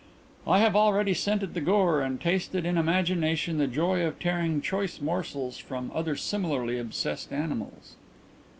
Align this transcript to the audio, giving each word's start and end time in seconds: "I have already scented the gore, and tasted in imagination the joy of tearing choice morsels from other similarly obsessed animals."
"I 0.47 0.57
have 0.61 0.75
already 0.75 1.13
scented 1.13 1.53
the 1.53 1.61
gore, 1.61 2.01
and 2.01 2.19
tasted 2.19 2.65
in 2.65 2.75
imagination 2.75 3.59
the 3.59 3.67
joy 3.67 4.01
of 4.03 4.17
tearing 4.17 4.59
choice 4.59 4.99
morsels 4.99 5.59
from 5.59 5.91
other 5.93 6.15
similarly 6.15 6.79
obsessed 6.79 7.31
animals." 7.31 7.95